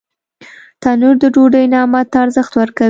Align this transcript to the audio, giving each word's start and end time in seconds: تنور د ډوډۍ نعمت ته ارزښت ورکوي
تنور 0.81 1.15
د 1.21 1.25
ډوډۍ 1.33 1.65
نعمت 1.73 2.07
ته 2.11 2.17
ارزښت 2.25 2.51
ورکوي 2.55 2.79